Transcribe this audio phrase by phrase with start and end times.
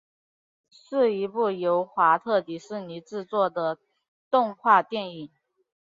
[0.71, 3.77] 是一部由华特迪士尼制作的
[4.31, 5.29] 动画电影。